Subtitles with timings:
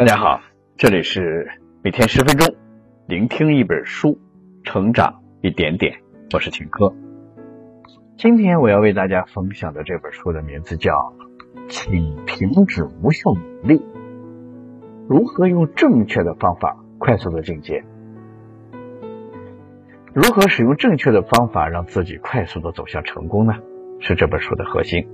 [0.00, 0.40] 大家好，
[0.78, 1.46] 这里是
[1.84, 2.56] 每天十分钟，
[3.06, 4.18] 聆听一本书，
[4.64, 6.00] 成长一点点。
[6.32, 6.94] 我是秦科。
[8.16, 10.94] 今天我要为大家分享的这本书的名字叫
[11.68, 13.78] 《请停止无效努力》，
[15.06, 17.84] 如何用正确的方法快速的进阶？
[20.14, 23.52] 如何使用正确的方法让自己快速的走向成功呢？
[24.00, 25.06] 是这本书的核心。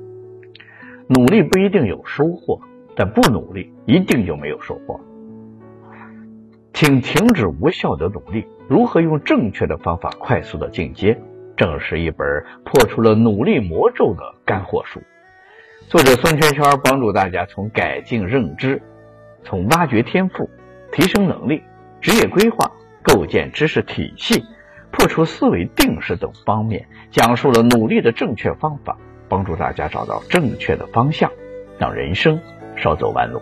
[1.09, 2.61] 努力不一定有收获。
[2.97, 4.99] 但不努力，一定就没有收获。
[6.73, 8.47] 请停止无效的努力。
[8.69, 11.17] 如何用正确的方法快速的进阶？
[11.57, 12.27] 正是一本
[12.65, 15.01] 破除了努力魔咒的干货书。
[15.89, 18.83] 作者孙圈圈帮助大家从改进认知，
[19.45, 20.51] 从挖掘天赋、
[20.91, 21.63] 提升能力、
[22.01, 22.71] 职业规划、
[23.03, 24.45] 构建知识体系、
[24.91, 31.31] 破除思维定式等方面，讲述了努力的正确方法，帮助大家找到正确的方向，
[31.79, 32.39] 让人生。
[32.77, 33.41] 少走弯路。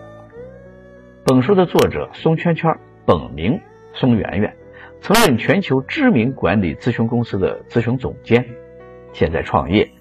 [1.25, 3.59] 本书的作者松圈圈，本名
[3.93, 4.55] 松圆圆，
[5.01, 8.45] 曾任全球知名管理咨询公司的咨询总监，
[9.13, 9.91] 现在创业，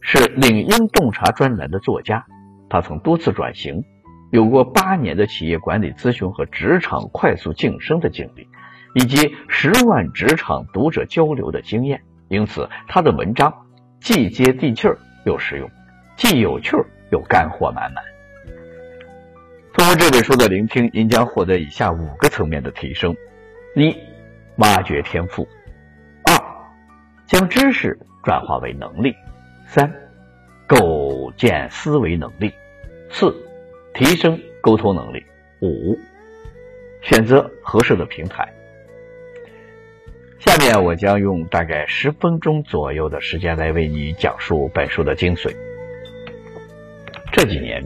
[0.00, 2.24] 是领英洞察专栏的作家。
[2.68, 3.84] 他曾多次转型，
[4.30, 8.48] 有过八年的企业管理咨询和职场快速晋升的经历，
[8.94, 12.02] 以及十万职场读者交流的经验。
[12.28, 13.52] 因此，他的文章
[14.00, 15.70] 既接地气儿又实用，
[16.16, 18.13] 既有趣儿又干货满满。
[19.84, 23.14] 通过这本书的聆听，您将获得以下五个层面的提升：
[23.76, 23.94] 一、
[24.56, 25.46] 挖掘天赋；
[26.24, 26.34] 二、
[27.26, 29.10] 将知识转化为能力；
[29.66, 29.92] 三、
[30.66, 32.48] 构建思维能力；
[33.10, 33.36] 四、
[33.92, 35.20] 提升沟通能力；
[35.60, 35.98] 五、
[37.02, 38.50] 选择合适的平台。
[40.38, 45.54] 下面我将用大概十分钟左右的时间来为你讲述本书的精髓。
[47.30, 47.84] 这几年。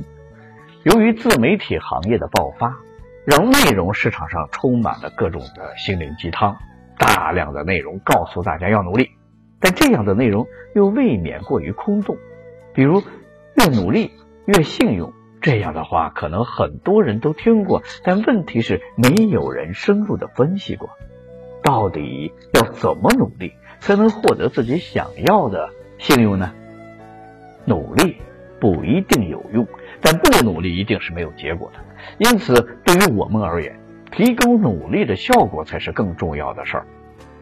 [0.85, 2.79] 由于自媒体行业的爆发，
[3.27, 6.57] 让内容市场上充满了各种的心灵鸡汤，
[6.97, 9.11] 大量的内容告诉大家要努力，
[9.61, 12.17] 但这样的内容又未免过于空洞。
[12.75, 13.03] 比如
[13.59, 14.13] “越努力
[14.47, 20.91] 越幸运”这样的话，可能很多人都听过，但问题是没有人深入的分析过，
[21.65, 26.53] 到底要怎么努力才能获得自己想要的幸运呢？
[27.65, 28.17] 努力
[28.61, 29.67] 不一定有用。
[30.01, 31.79] 但不努力一定是没有结果的，
[32.19, 32.55] 因此
[32.85, 33.79] 对于我们而言，
[34.13, 36.87] 提高努力的效果才是更重要的事儿。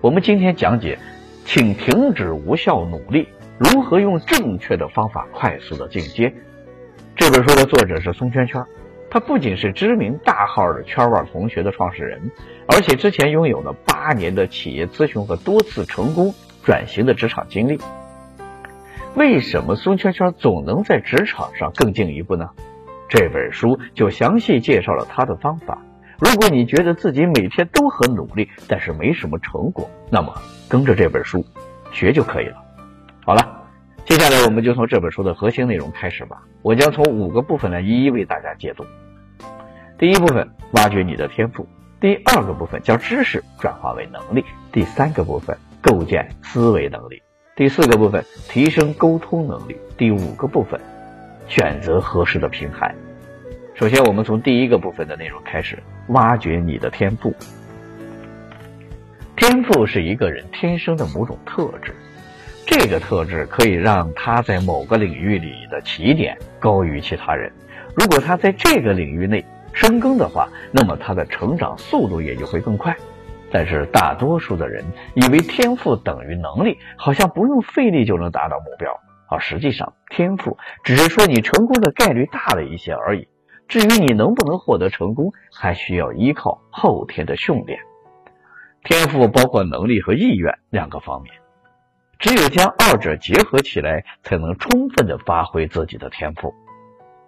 [0.01, 0.99] 我们今天讲解，
[1.45, 3.29] 请停止无效努力，
[3.59, 6.33] 如何用正确的方法快速的进阶。
[7.15, 8.65] 这本书的作者是松圈圈，
[9.11, 12.21] 他不仅是知名大号的圈外同学的创始人，
[12.67, 17.79] 而且之前拥有了八年的企业咨询和多次成功转型的职场经历。
[19.17, 22.51] 为什么孙圈圈总能在职场上更进一步呢？
[23.09, 25.79] 这本书就详细介绍了他的方法。
[26.19, 30.35] 如果你觉得自己每天都很努力，但是没什么成果，那么
[30.69, 31.47] 跟着这本书
[31.93, 32.63] 学就可以了。
[33.25, 33.65] 好了，
[34.05, 36.43] 接下来我们就从这本书的核心内容开始吧。
[36.61, 38.85] 我将从五个部分来一一为大家解读。
[39.99, 41.65] 第一部分，挖掘你的天赋；
[42.01, 47.23] 第二个部分，将知识转化为能力；第三个部分，构建思维能力。
[47.57, 49.75] 第四个部分，提升沟通能力。
[49.97, 50.79] 第五个部分，
[51.49, 52.95] 选择合适的平台。
[53.73, 57.35] 首先，我们从第一个部分的内容开始，挖掘你的天赋。
[59.37, 61.95] 天赋是一个人天生的某种特质，
[62.67, 67.51] 这个特质可以让他在某个领域里的起点高于其他人。
[67.95, 72.95] 如果他在这个领域内深耕的话，那么他的成长速度也就会更快。
[73.57, 74.85] 但是大多数的人
[75.15, 79.01] 以为天赋等于能力，好像不用费力就能达到目标，
[79.31, 83.27] 而实际上天赋只是说你成功的概率大了一些而已。
[83.67, 87.81] 至于你能不能获得成功，还需要依靠后天的训练。
[88.85, 91.33] 天赋包括能力和意愿两个方面，
[92.19, 96.53] 只有将二者结合起来，才能充分的发挥自己的天赋。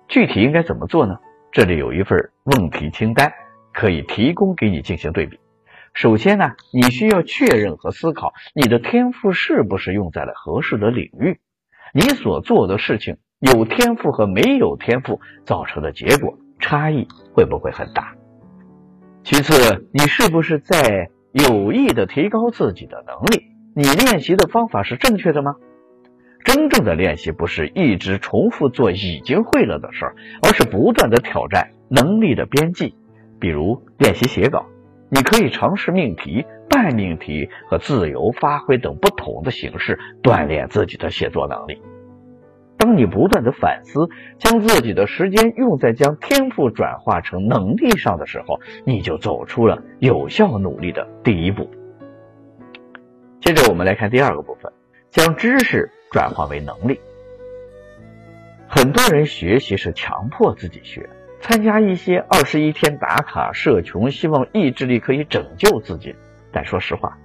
[0.08, 1.16] 具体应该怎么做呢？
[1.52, 3.32] 这里有一份问题清单，
[3.72, 5.40] 可以提供给你进行对比。
[5.98, 11.40] 首先呢，你需要确认和思考你的天赋是不是用在了合适的领域，
[11.92, 18.14] 你所做的事情有天赋和没有天赋造成的结果差异会不会很大？
[19.24, 23.48] 其次，你是不是在有意的提高自己的能力？
[23.74, 25.56] 你练习的方法是正确的吗？
[26.44, 32.94] 真正的练习不是一直重复做已经会了的事儿，而是不断的挑战能力的边际，
[33.40, 34.64] 比如练习写稿。
[35.10, 41.80] 你可以尝试命题、半命题和自由发挥等不同的形式，锻炼自己的写作能力。
[42.76, 44.08] 当你不断的反思，
[44.38, 51.68] 将自己的时间用在将天赋转化成能力上的时候，你就走出了有效努力的第一步。
[53.40, 54.72] 接着我们来看第二个部分，
[55.10, 57.00] 将知识转化为能力。
[58.68, 61.08] 很多人学习是强迫自己学，
[61.40, 66.14] 参加一些二十一天打卡社群，希望意志力可以拯救自己。
[66.52, 67.18] 但说实话，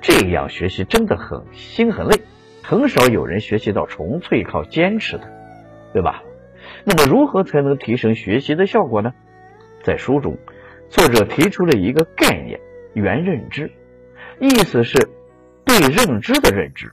[0.00, 2.22] 这样学习真的很心很累，
[2.62, 5.30] 很少有人学习到纯粹靠坚持的，
[5.92, 6.22] 对吧？
[6.84, 9.12] 那么如何才能提升学习的效果呢？
[9.82, 10.36] 在书中，
[10.88, 12.60] 作者提出了一个概念
[12.92, 13.70] “原认知”，
[14.40, 14.98] 意思是
[15.64, 16.92] 对认知的认知。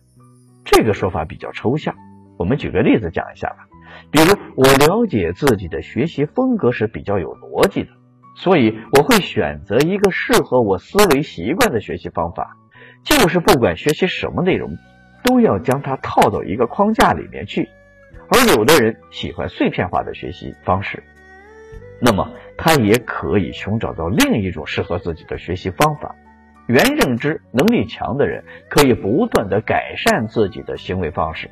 [0.63, 1.95] 这个说法比较抽象，
[2.37, 3.67] 我们举个例子讲一下吧。
[4.11, 7.89] 比如，我了解自己的学习风格是比较有逻辑的，
[8.35, 12.57] 所以我会选择一个适合我思维习惯的学习方法，
[13.03, 14.77] 就是不管学习什么内容，
[15.23, 17.69] 都要将它套到一个框架里面去。
[18.29, 21.03] 而有的人喜欢碎片化的学习方式，
[21.99, 26.15] 那么他也可以寻找到另一种适合自己的学习方法。
[26.65, 31.51] 原认知能力强的人可以不断的改善自己的行为方式。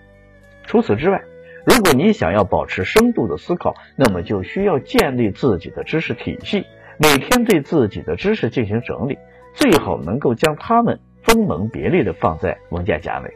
[0.64, 1.22] 除此之外，
[1.66, 6.66] 如果你想要保持深度的思考，那么就需要建立自己的知识体系，
[6.98, 9.18] 每天对自己的知识进行整理，
[9.54, 13.30] 最好能够将它们分门别类的放在文件夹内。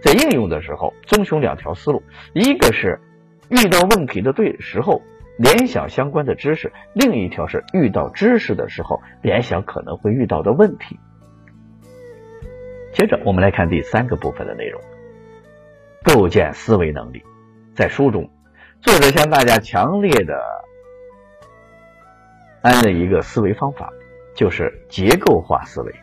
[0.00, 2.02] 在应用的时候，遵循两条思路：
[2.34, 3.00] 一个是
[3.48, 5.02] 遇到问题的对时候
[5.38, 10.98] 联想相关的知识，另一条是遇到知识的时候联想可能会遇到的问题。
[12.92, 14.80] 接着，我们来看第三个部分的内容：
[16.04, 17.22] 构建思维能力。
[17.74, 18.28] 在书中，
[18.82, 20.38] 作者向大家强烈的
[22.60, 23.90] 安了一个思维方法，
[24.36, 25.94] 就是结构化思维。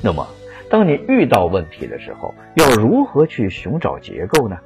[0.00, 0.26] 那么，
[0.70, 4.56] 当你遇到问题的时候，要如何去寻找结构呢？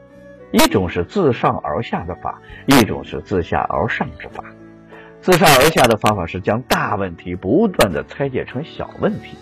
[0.52, 4.44] 一种是自上而下的法，一种是自下而上之法。
[5.20, 9.36] 自上而下的方法是将大问题不断的拆解成小问题，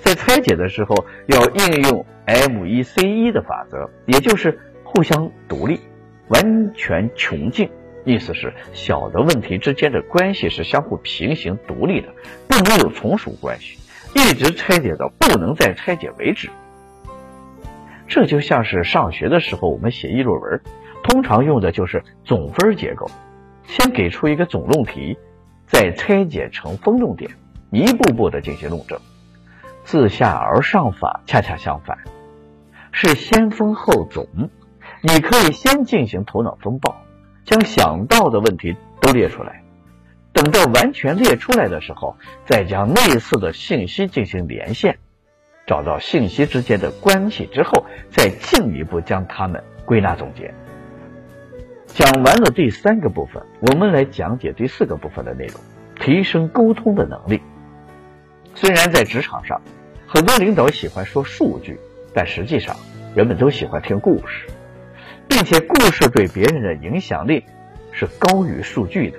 [0.00, 0.94] 在拆解的时候
[1.26, 5.78] 要应用 M 一 C 一的法则，也就是互相独立。
[6.28, 7.70] 完全穷尽，
[8.04, 12.08] 意思是小的问题之间的关系是相互平行独立的，
[12.48, 13.78] 不能有从属关系，
[14.14, 16.50] 一直拆解到不能再拆解为止。
[18.08, 20.60] 这就像是上学的时候我们写议论文，
[21.02, 23.10] 通常用的就是总分结构，
[23.64, 25.18] 先给出一个总论题，
[25.66, 27.30] 再拆解成分论点，
[27.70, 28.98] 一步步的进行论证。
[29.84, 31.98] 自下而上法恰恰相反，
[32.90, 34.26] 是先分后总。
[35.08, 36.96] 你可以先进行头脑风暴，
[37.44, 39.62] 将想到的问题都列出来，
[40.32, 44.98] 等到完全列出来的时候，再将类似的信息进行连线，
[45.64, 50.52] 找到信息之间的关系之后，再进一步将它们归纳总结。
[51.86, 55.60] 讲完了第三个部分，我们来讲解第四个部分的内容：
[56.00, 57.40] 提升沟通的能力。
[58.56, 59.60] 虽然在职场上，
[60.04, 61.78] 很多领导喜欢说数据，
[62.12, 62.74] 但实际上
[63.14, 64.48] 人们都喜欢听故事。
[65.28, 67.44] 并且故事对别人的影响力
[67.92, 69.18] 是高于数据的。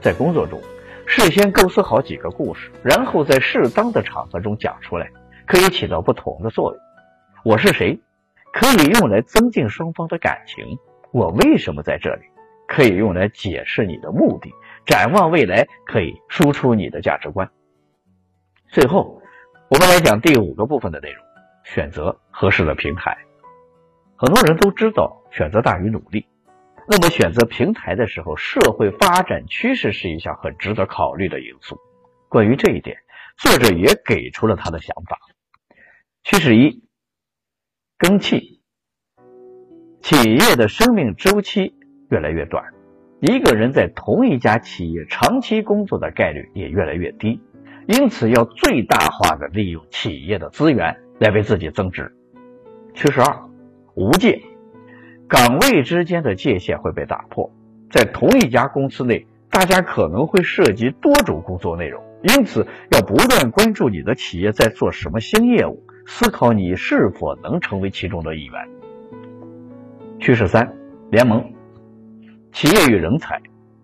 [0.00, 0.60] 在工作中，
[1.06, 5.10] 事先构思好几个故事，然后在适当的场合中讲出来，
[5.46, 6.80] 可以起到不同的作用。
[7.44, 7.98] 我是谁？
[8.52, 10.64] 可以用来增进双方的感情。
[11.10, 12.22] 我为什么在这里？
[12.66, 14.52] 可以用来解释你的目的。
[14.86, 17.50] 展望未来，可以输出你的价值观。
[18.68, 19.20] 最后，
[19.68, 21.24] 我们来讲第五个部分的内容：
[21.64, 23.16] 选择合适的平台。
[24.16, 26.26] 很多人都知道选择大于努力，
[26.88, 31.76] 那么选择平台的时候，社会发展趋势是一项很值得考虑的因素。
[32.28, 32.98] 关于这一点，
[33.36, 35.18] 作者也给出了他的想法。
[36.22, 36.84] 趋势一：
[37.98, 38.60] 更替。
[40.02, 41.74] 企业的生命周期
[42.10, 42.72] 越来越短，
[43.20, 47.40] 一个人在同一家企业长期工作的概率也越来越低，
[47.88, 52.14] 因此要最大化的利用企业的资源来为自己增值。
[52.94, 53.50] 趋势二。
[53.96, 54.42] 无界，
[55.28, 57.50] 岗位之间的界限会被打破。
[57.90, 68.68] 在同一家公司内，大家可能会涉及多种工作内容，因此要不断关注你的企业在做什么新业务，思考你是否能成为其中的一员。
[70.18, 70.76] 趋势三：
[71.10, 71.52] 联盟。
[72.52, 73.40] 企业与人才，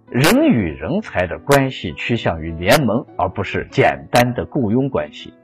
[0.08, 5.34] 人与人才的关系趋向于联盟，而不是简单的雇佣关系。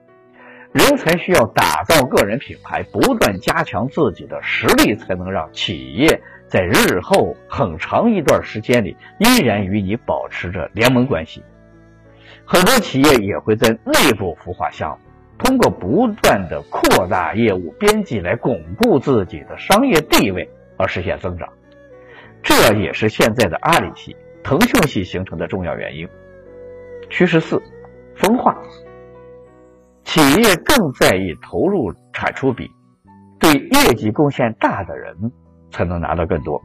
[0.76, 11.42] 人才需要打造个人品牌，不断加强自己的实力，才能让企业在日后很长一段时间里依然与你保持着联盟关系。
[12.44, 14.98] 很多企业也会在内部孵化项目，
[15.38, 21.48] 通过不断的扩大业务边际来巩固自己的商业地位而实现增长。
[22.42, 24.14] 这也是现在的阿里系、
[24.44, 26.06] 腾讯系形成的重要原因。
[27.08, 27.62] 趋势四：
[28.14, 28.54] 分化。
[30.06, 32.70] 企业更在意投入产出比，
[33.40, 35.32] 对业绩贡献大的人
[35.72, 36.62] 才能拿到更多。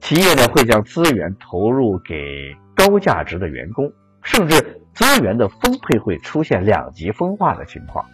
[0.00, 8.04] 企业呢会将资源投入给高价值的员工，甚至资源的分配会出现两极分化的情况。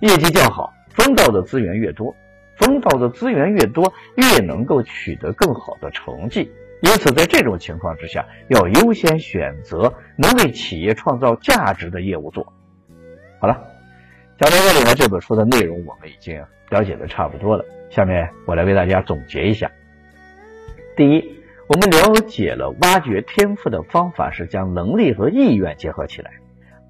[0.00, 2.16] 业绩较好，分到的资源越多，
[2.56, 6.50] 分到的资源越多，越能够取得更好的成绩。
[6.80, 12.50] 因此，在这种情况之下，要优先选择能为企业创造价值的业务做。
[13.42, 13.60] 好了，
[14.38, 17.64] 讲到这里呢，这本书的内容我们已经了解的差不多了。
[17.90, 19.68] 下面我来为大家总结一下。
[20.96, 26.30] 第一，我们了解了挖掘天赋的方法是将能力和意愿结合起来。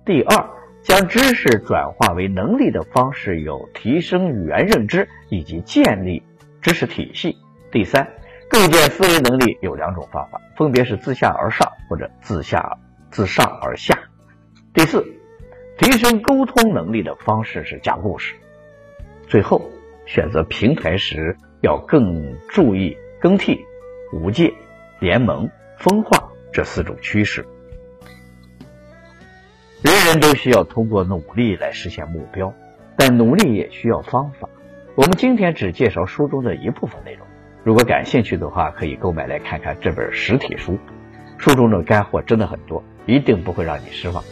[0.05, 0.51] 第二，
[0.83, 6.23] 将知识转化为能力的方式有提升语言认知以及建立
[6.61, 7.39] 知识体系。
[7.71, 8.07] 第三，
[8.51, 12.77] 构建思维能力有两种方法，分别是自下而上或者自下
[13.11, 13.99] 自上而下。
[14.75, 15.03] 第四。
[15.79, 18.35] 提升沟通能力的方式是讲故事。
[19.27, 19.71] 最后，
[20.07, 23.65] 选择平台时要更注意更替、
[24.13, 24.53] 无界、
[25.01, 27.45] 联盟、分化这四种趋势。
[29.83, 32.53] 人人都需要通过努力来实现目标，
[32.97, 34.49] 但努力也需要方法。
[34.95, 37.27] 我们今天只介绍书中的一部分内容。
[37.65, 40.79] 如果感兴趣的话，可以购买来看看这本实体书。
[41.39, 44.23] 书中的干货真的很多，一定不会让你失望。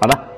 [0.00, 0.37] 好了。